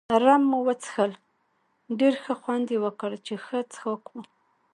[0.23, 1.11] رم مو وڅښل،
[1.99, 4.21] ډېر ښه خوند يې وکړ، چې ښه څښاک وو.